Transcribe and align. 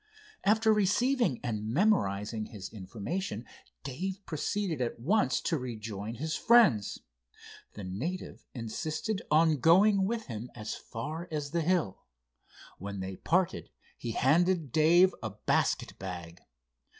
After 0.43 0.73
receiving 0.73 1.39
and 1.43 1.63
memorizing 1.71 2.47
his 2.47 2.69
information, 2.73 3.45
Dave 3.83 4.19
proceeded 4.25 4.81
at 4.81 4.99
once 4.99 5.39
to 5.41 5.59
rejoin 5.59 6.15
his 6.15 6.35
friends. 6.35 7.01
The 7.73 7.83
native 7.83 8.43
insisted 8.55 9.21
on 9.29 9.59
going 9.59 10.05
with 10.07 10.25
him 10.25 10.49
as 10.55 10.73
far 10.73 11.27
as 11.29 11.51
the 11.51 11.61
hill. 11.61 12.01
When 12.79 12.99
they 12.99 13.17
parted 13.17 13.69
he 13.95 14.13
handed 14.13 14.71
Dave 14.71 15.13
a 15.21 15.29
basket 15.29 15.99
bag. 15.99 16.41